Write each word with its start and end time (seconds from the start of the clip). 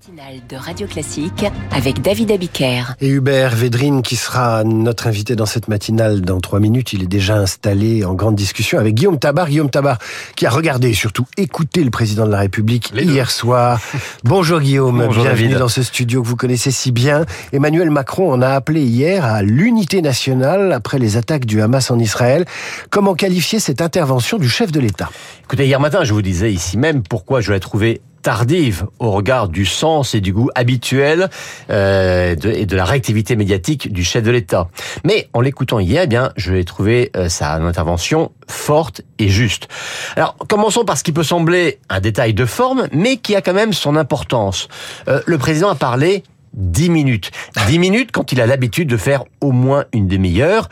matinale 0.00 0.42
de 0.48 0.56
Radio 0.56 0.86
Classique 0.86 1.46
avec 1.70 2.02
David 2.02 2.30
Abiker. 2.30 2.94
Et 3.00 3.08
Hubert 3.08 3.54
Védrine 3.54 4.02
qui 4.02 4.16
sera 4.16 4.62
notre 4.62 5.06
invité 5.06 5.36
dans 5.36 5.46
cette 5.46 5.68
matinale 5.68 6.20
dans 6.20 6.40
trois 6.40 6.60
minutes. 6.60 6.92
Il 6.92 7.02
est 7.02 7.08
déjà 7.08 7.36
installé 7.38 8.04
en 8.04 8.12
grande 8.14 8.34
discussion 8.34 8.78
avec 8.78 8.94
Guillaume 8.94 9.18
Tabar. 9.18 9.48
Guillaume 9.48 9.70
Tabar 9.70 9.98
qui 10.34 10.44
a 10.44 10.50
regardé 10.50 10.90
et 10.90 10.94
surtout 10.94 11.24
écouté 11.38 11.82
le 11.82 11.90
président 11.90 12.26
de 12.26 12.30
la 12.30 12.40
République 12.40 12.92
hier 12.94 13.30
soir. 13.30 13.80
Bonjour 14.24 14.60
Guillaume, 14.60 14.98
Bonjour 15.06 15.22
bienvenue 15.22 15.48
David. 15.48 15.58
dans 15.60 15.68
ce 15.68 15.82
studio 15.82 16.22
que 16.22 16.28
vous 16.28 16.36
connaissez 16.36 16.72
si 16.72 16.92
bien. 16.92 17.24
Emmanuel 17.52 17.90
Macron 17.90 18.32
en 18.32 18.42
a 18.42 18.50
appelé 18.50 18.82
hier 18.82 19.24
à 19.24 19.42
l'unité 19.42 20.02
nationale 20.02 20.72
après 20.72 20.98
les 20.98 21.16
attaques 21.16 21.46
du 21.46 21.62
Hamas 21.62 21.90
en 21.90 21.98
Israël. 21.98 22.44
Comment 22.90 23.14
qualifier 23.14 23.60
cette 23.60 23.80
intervention 23.80 24.36
du 24.38 24.48
chef 24.48 24.72
de 24.72 24.80
l'État? 24.80 25.10
Écoutez, 25.44 25.66
hier 25.66 25.80
matin, 25.80 26.04
je 26.04 26.12
vous 26.12 26.22
disais 26.22 26.52
ici 26.52 26.76
même 26.76 27.02
pourquoi 27.02 27.40
je 27.40 27.52
l'ai 27.52 27.60
trouvé 27.60 28.02
tardive 28.26 28.88
au 28.98 29.12
regard 29.12 29.46
du 29.46 29.64
sens 29.64 30.16
et 30.16 30.20
du 30.20 30.32
goût 30.32 30.50
habituel 30.56 31.30
euh, 31.70 32.34
de, 32.34 32.50
et 32.50 32.66
de 32.66 32.74
la 32.74 32.84
réactivité 32.84 33.36
médiatique 33.36 33.92
du 33.92 34.02
chef 34.02 34.24
de 34.24 34.32
l'État. 34.32 34.66
Mais 35.04 35.28
en 35.32 35.40
l'écoutant 35.40 35.78
hier, 35.78 36.02
eh 36.02 36.06
bien, 36.08 36.32
je 36.36 36.52
l'ai 36.52 36.64
trouvé 36.64 37.12
euh, 37.14 37.28
sa 37.28 37.54
intervention 37.54 38.32
forte 38.48 39.02
et 39.20 39.28
juste. 39.28 39.68
Alors, 40.16 40.34
commençons 40.48 40.84
par 40.84 40.98
ce 40.98 41.04
qui 41.04 41.12
peut 41.12 41.22
sembler 41.22 41.78
un 41.88 42.00
détail 42.00 42.34
de 42.34 42.46
forme, 42.46 42.88
mais 42.90 43.18
qui 43.18 43.36
a 43.36 43.42
quand 43.42 43.54
même 43.54 43.72
son 43.72 43.94
importance. 43.94 44.66
Euh, 45.06 45.20
le 45.24 45.38
président 45.38 45.68
a 45.68 45.76
parlé 45.76 46.24
10 46.54 46.90
minutes. 46.90 47.30
10 47.68 47.78
minutes 47.78 48.10
quand 48.10 48.32
il 48.32 48.40
a 48.40 48.46
l'habitude 48.46 48.88
de 48.88 48.96
faire 48.96 49.22
au 49.40 49.52
moins 49.52 49.84
une 49.92 50.08
demi-heure. 50.08 50.68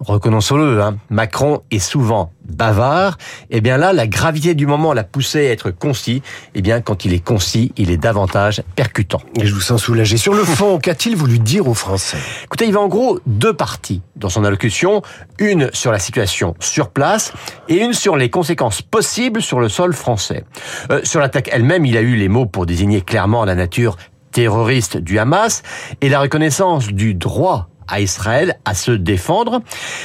Reconnaissons-le, 0.00 0.82
hein, 0.82 0.96
Macron 1.08 1.62
est 1.70 1.78
souvent 1.78 2.32
bavard. 2.44 3.16
Et 3.50 3.60
bien 3.60 3.76
là, 3.76 3.92
la 3.92 4.06
gravité 4.06 4.54
du 4.54 4.66
moment 4.66 4.92
l'a 4.92 5.04
poussé 5.04 5.48
à 5.48 5.52
être 5.52 5.70
concis. 5.70 6.22
Et 6.54 6.62
bien, 6.62 6.80
quand 6.80 7.04
il 7.04 7.14
est 7.14 7.24
concis, 7.24 7.72
il 7.76 7.90
est 7.90 7.96
davantage 7.96 8.62
percutant. 8.76 9.20
Et 9.40 9.46
je 9.46 9.54
vous 9.54 9.60
sens 9.60 9.82
soulagé. 9.82 10.16
Sur 10.16 10.34
le 10.34 10.44
fond, 10.44 10.78
qu'a-t-il 10.82 11.16
voulu 11.16 11.38
dire 11.38 11.68
aux 11.68 11.74
Français? 11.74 12.18
Écoutez, 12.44 12.66
il 12.66 12.72
va 12.72 12.80
en 12.80 12.88
gros 12.88 13.18
deux 13.26 13.54
parties 13.54 14.02
dans 14.16 14.28
son 14.28 14.44
allocution. 14.44 15.02
Une 15.38 15.70
sur 15.72 15.90
la 15.90 15.98
situation 15.98 16.54
sur 16.60 16.90
place 16.90 17.32
et 17.68 17.76
une 17.76 17.92
sur 17.92 18.16
les 18.16 18.30
conséquences 18.30 18.82
possibles 18.82 19.42
sur 19.42 19.60
le 19.60 19.68
sol 19.68 19.92
français. 19.92 20.44
Euh, 20.90 21.00
sur 21.04 21.20
l'attaque 21.20 21.48
elle-même, 21.52 21.86
il 21.86 21.96
a 21.96 22.00
eu 22.00 22.16
les 22.16 22.28
mots 22.28 22.46
pour 22.46 22.66
désigner 22.66 23.00
clairement 23.00 23.44
la 23.44 23.54
nature 23.54 23.96
terroriste 24.32 24.96
du 24.96 25.18
Hamas 25.18 25.62
et 26.00 26.08
la 26.08 26.20
reconnaissance 26.20 26.88
du 26.88 27.14
droit 27.14 27.68
à 27.88 28.00
Israël 28.00 28.58
à 28.64 28.74
se 28.74 28.90
défendre, 28.90 29.60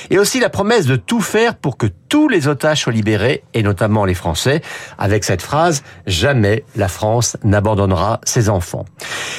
et 0.10 0.20
aussi 0.20 0.40
la 0.40 0.50
promesse 0.50 0.86
de 0.86 0.96
tout 0.96 1.22
faire 1.22 1.56
pour 1.56 1.78
que 1.78 1.88
tous 2.08 2.28
les 2.28 2.48
otages 2.48 2.82
soient 2.82 2.94
libérés, 2.94 3.44
et 3.54 3.64
notamment 3.64 4.06
les 4.06 4.14
Français, 4.16 4.62
avec 4.98 5.24
cette 5.24 5.42
phrase 5.42 5.84
«Jamais 6.08 6.64
la 6.76 6.88
France 6.88 7.38
n'abandonnera 7.44 8.20
ses 8.24 8.50
enfants». 8.50 8.86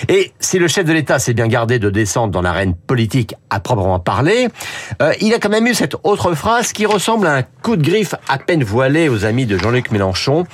Et 0.08 0.32
si 0.40 0.58
le 0.58 0.68
chef 0.68 0.84
de 0.84 0.92
l'État 0.92 1.18
s'est 1.18 1.34
bien 1.34 1.48
gardé 1.48 1.78
de 1.78 1.90
descendre 1.90 2.32
dans 2.32 2.42
l'arène 2.42 2.74
politique 2.74 3.34
à 3.50 3.60
proprement 3.60 3.98
parler, 3.98 4.48
euh, 5.02 5.12
il 5.20 5.34
a 5.34 5.38
quand 5.38 5.48
même 5.48 5.66
eu 5.66 5.74
cette 5.74 5.96
autre 6.04 6.34
phrase 6.34 6.72
qui 6.72 6.86
ressemble 6.86 7.26
à 7.26 7.36
un 7.36 7.42
coup 7.42 7.76
de 7.76 7.82
griffe 7.82 8.14
à 8.28 8.38
peine 8.38 8.64
voilé 8.64 9.08
aux 9.08 9.24
amis 9.24 9.46
de 9.46 9.58
Jean-Luc 9.58 9.90
Mélenchon. 9.90 10.44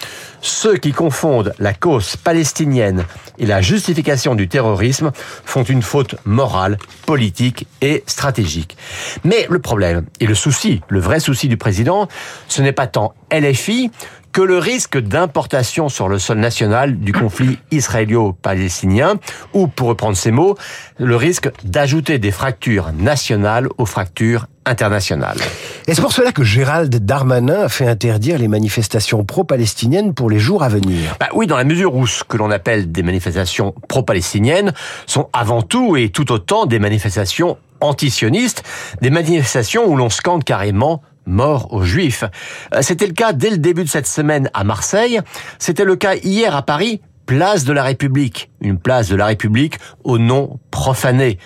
Ceux 0.41 0.77
qui 0.77 0.93
confondent 0.93 1.55
la 1.59 1.75
cause 1.75 2.17
palestinienne 2.17 3.05
et 3.39 3.47
la 3.47 3.61
justification 3.61 4.35
du 4.35 4.49
terrorisme 4.49 5.11
font 5.45 5.63
une 5.63 5.83
faute 5.83 6.17
morale, 6.25 6.79
politique 7.05 7.67
et 7.81 8.05
stratégique. 8.07 8.77
Mais 9.25 9.47
le 9.51 9.59
problème 9.59 10.07
et 10.21 10.27
le 10.27 10.35
souci, 10.35 10.81
le 10.89 11.01
vrai 11.01 11.21
souci 11.21 11.49
du 11.49 11.57
président, 11.57 12.09
ce 12.49 12.63
n'est 12.63 12.73
pas 12.73 12.87
tant 12.87 13.15
LFI 13.33 13.91
que 14.37 14.43
le 14.43 14.59
risque 14.59 14.99
d'importation 14.99 15.89
sur 15.89 16.09
le 16.09 16.19
sol 16.19 16.37
national 16.37 16.99
du 16.99 17.15
conflit 17.15 17.59
israélo-palestinien, 17.71 19.15
ou 19.55 19.67
pour 19.67 19.89
reprendre 19.89 20.15
ces 20.15 20.31
mots, 20.31 20.59
le 20.99 21.17
risque 21.17 21.49
d'ajouter 21.65 22.19
des 22.19 22.31
fractures 22.31 22.93
nationales 22.93 23.67
aux 23.79 23.87
fractures 23.87 24.47
internationales. 24.67 25.39
Et 25.87 25.95
c'est 25.95 26.03
pour 26.03 26.13
cela 26.13 26.33
que 26.33 26.45
Gérald 26.45 26.95
Darmanin 26.95 27.63
a 27.63 27.69
fait 27.71 27.89
interdire 27.89 28.37
les 28.37 28.49
manifestations 28.49 29.25
pro-palestiniennes 29.25 30.13
pour 30.13 30.29
les 30.29 30.39
jours 30.39 30.63
à 30.63 30.69
venir. 30.69 31.17
Bah 31.19 31.29
oui, 31.33 31.47
dans 31.47 31.57
la 31.57 31.65
mesure 31.65 31.95
où 31.95 32.07
ce 32.07 32.23
que 32.23 32.37
l'on 32.37 32.51
appelle 32.51 32.93
des 32.93 33.03
manifestations 33.03 33.75
pro-palestiniennes 33.89 34.75
sont 35.07 35.31
avant 35.33 35.63
tout 35.63 35.97
et 35.97 36.11
tout 36.11 36.31
autant 36.31 36.67
des 36.67 36.79
manifestations 36.79 37.57
antisionistes, 37.81 38.65
des 39.01 39.09
manifestations 39.09 39.87
où 39.87 39.97
l'on 39.97 40.11
scande 40.11 40.45
carrément 40.45 41.01
mort 41.27 41.73
aux 41.73 41.83
Juifs. 41.83 42.25
Euh, 42.75 42.79
C'était 42.83 43.07
le 43.07 43.13
cas 43.13 43.33
dès 43.33 43.51
le 43.51 43.59
début 43.59 43.85
de 43.85 43.89
cette 43.89 44.07
semaine 44.07 44.51
à 44.55 44.65
Marseille. 44.65 45.21
C'était 45.59 45.85
le 45.85 45.97
cas 45.97 46.15
hier 46.15 46.55
à 46.57 46.63
Paris. 46.63 47.01
Place 47.27 47.65
de 47.65 47.73
la 47.73 47.83
République, 47.83 48.53
une 48.61 48.79
place 48.79 49.09
de 49.09 49.17
la 49.17 49.27
République 49.27 49.79
au 50.05 50.17
nom 50.17 50.61
profané. 50.71 51.41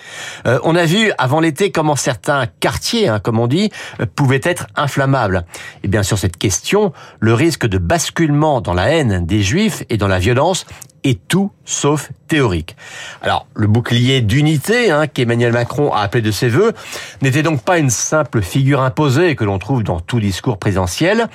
Euh, 0.45 0.59
on 0.63 0.75
a 0.75 0.85
vu 0.85 1.11
avant 1.17 1.39
l'été 1.39 1.71
comment 1.71 1.95
certains 1.95 2.45
quartiers, 2.59 3.07
hein, 3.07 3.19
comme 3.19 3.39
on 3.39 3.47
dit, 3.47 3.71
euh, 3.99 4.05
pouvaient 4.05 4.41
être 4.43 4.67
inflammables. 4.75 5.43
Et 5.83 5.87
bien 5.87 6.03
sur 6.03 6.19
cette 6.19 6.37
question, 6.37 6.93
le 7.19 7.33
risque 7.33 7.65
de 7.65 7.79
basculement 7.79 8.61
dans 8.61 8.75
la 8.75 8.89
haine 8.91 9.25
des 9.25 9.41
Juifs 9.41 9.83
et 9.89 9.97
dans 9.97 10.07
la 10.07 10.19
violence 10.19 10.67
est 11.03 11.19
tout 11.27 11.51
sauf 11.65 12.11
théorique. 12.27 12.75
Alors, 13.21 13.47
le 13.55 13.67
bouclier 13.67 14.21
d'unité 14.21 14.91
hein, 14.91 15.07
qu'Emmanuel 15.07 15.53
Macron 15.53 15.91
a 15.93 16.01
appelé 16.01 16.21
de 16.21 16.31
ses 16.31 16.49
voeux 16.49 16.73
n'était 17.21 17.43
donc 17.43 17.63
pas 17.63 17.77
une 17.77 17.89
simple 17.89 18.41
figure 18.41 18.81
imposée 18.81 19.35
que 19.35 19.43
l'on 19.43 19.59
trouve 19.59 19.83
dans 19.83 19.99
tout 19.99 20.19
discours 20.19 20.57
présidentiel, 20.57 21.27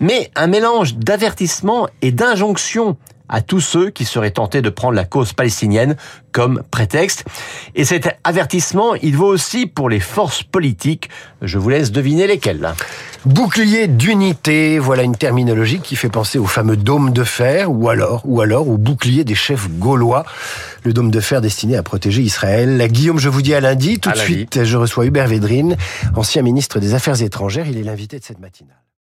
mais 0.00 0.30
un 0.34 0.46
mélange 0.46 0.96
d'avertissement 0.96 1.88
et 2.00 2.10
d'injonction 2.12 2.96
à 3.28 3.40
tous 3.40 3.60
ceux 3.60 3.90
qui 3.90 4.04
seraient 4.04 4.32
tentés 4.32 4.62
de 4.62 4.70
prendre 4.70 4.94
la 4.94 5.04
cause 5.04 5.32
palestinienne 5.32 5.96
comme 6.32 6.62
prétexte. 6.70 7.24
Et 7.74 7.84
cet 7.84 8.08
avertissement, 8.24 8.94
il 8.96 9.16
vaut 9.16 9.26
aussi 9.26 9.66
pour 9.66 9.88
les 9.88 10.00
forces 10.00 10.42
politiques. 10.42 11.10
Je 11.40 11.58
vous 11.58 11.68
laisse 11.68 11.92
deviner 11.92 12.26
lesquelles. 12.26 12.72
Bouclier 13.24 13.86
d'unité, 13.86 14.78
voilà 14.78 15.02
une 15.02 15.16
terminologie 15.16 15.80
qui 15.80 15.94
fait 15.94 16.08
penser 16.08 16.38
au 16.38 16.46
fameux 16.46 16.76
dôme 16.76 17.12
de 17.12 17.22
fer, 17.22 17.70
ou 17.70 17.88
alors, 17.88 18.22
ou 18.24 18.40
alors 18.40 18.68
au 18.68 18.78
bouclier 18.78 19.24
des 19.24 19.34
chefs 19.34 19.68
gaulois, 19.70 20.24
le 20.82 20.92
dôme 20.92 21.10
de 21.10 21.20
fer 21.20 21.40
destiné 21.40 21.76
à 21.76 21.82
protéger 21.82 22.22
Israël. 22.22 22.86
Guillaume, 22.90 23.18
je 23.18 23.28
vous 23.28 23.42
dis 23.42 23.54
à 23.54 23.60
lundi. 23.60 24.00
Tout 24.00 24.10
À 24.10 24.14
de 24.14 24.18
suite, 24.18 24.64
je 24.64 24.76
reçois 24.76 25.06
Hubert 25.06 25.28
Védrine, 25.28 25.76
ancien 26.16 26.42
ministre 26.42 26.80
des 26.80 26.94
Affaires 26.94 27.22
étrangères. 27.22 27.66
Il 27.68 27.78
est 27.78 27.84
l'invité 27.84 28.18
de 28.18 28.24
cette 28.24 28.40
matinale. 28.40 28.76